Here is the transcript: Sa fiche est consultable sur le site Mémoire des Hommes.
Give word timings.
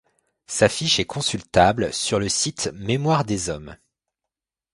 Sa 0.47 0.67
fiche 0.67 0.99
est 0.99 1.05
consultable 1.05 1.93
sur 1.93 2.17
le 2.19 2.27
site 2.27 2.71
Mémoire 2.73 3.23
des 3.23 3.51
Hommes. 3.51 3.77